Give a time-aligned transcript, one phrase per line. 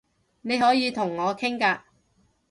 [0.41, 1.81] 你可以同我傾㗎